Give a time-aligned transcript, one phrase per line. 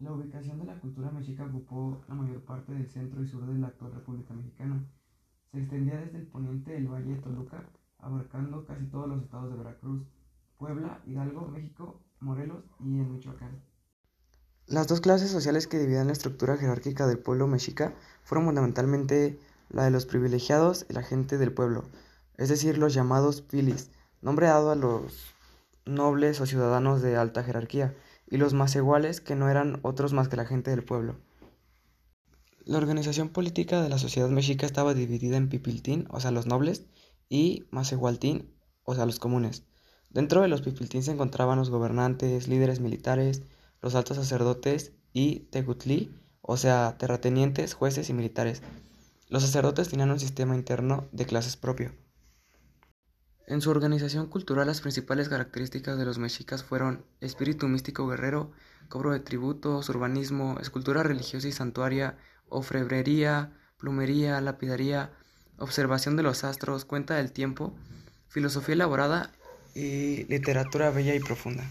[0.00, 3.58] La ubicación de la cultura mexica ocupó la mayor parte del centro y sur de
[3.58, 4.84] la actual República Mexicana.
[5.50, 7.64] Se extendía desde el poniente del Valle de Toluca,
[7.98, 10.02] abarcando casi todos los estados de Veracruz,
[10.58, 13.62] Puebla, Hidalgo, México, Morelos y en Michoacán.
[14.66, 19.38] Las dos clases sociales que dividían la estructura jerárquica del pueblo mexica fueron fundamentalmente
[19.68, 21.84] la de los privilegiados y la gente del pueblo,
[22.36, 23.90] es decir, los llamados filis,
[24.22, 25.34] nombre dado a los
[25.84, 27.94] nobles o ciudadanos de alta jerarquía,
[28.34, 31.14] y los más iguales que no eran otros más que la gente del pueblo.
[32.64, 36.84] La organización política de la sociedad mexica estaba dividida en pipiltín, o sea, los nobles,
[37.28, 38.52] y masehualtín,
[38.82, 39.62] o sea, los comunes.
[40.10, 43.42] Dentro de los pipiltín se encontraban los gobernantes, líderes militares,
[43.80, 48.62] los altos sacerdotes y tegutlí, o sea, terratenientes, jueces y militares.
[49.28, 51.92] Los sacerdotes tenían un sistema interno de clases propio.
[53.46, 58.50] En su organización cultural las principales características de los mexicas fueron espíritu místico guerrero,
[58.88, 62.16] cobro de tributos, urbanismo, escultura religiosa y santuaria,
[62.48, 65.10] ofrebrería, plumería, lapidaría,
[65.58, 67.74] observación de los astros, cuenta del tiempo,
[68.28, 69.30] filosofía elaborada
[69.74, 71.70] y literatura bella y profunda.